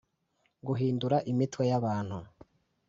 guhindura 0.67 1.17
imitwe 1.31 1.61
yabantu 1.71 2.17